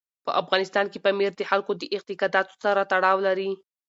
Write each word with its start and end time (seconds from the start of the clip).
په 0.25 0.31
افغانستان 0.41 0.85
کې 0.91 0.99
پامیر 1.05 1.31
د 1.37 1.41
خلکو 1.49 1.71
د 1.77 1.83
اعتقاداتو 1.95 2.53
سره 2.63 2.81
تړاو 2.91 3.17
لري. 3.27 3.49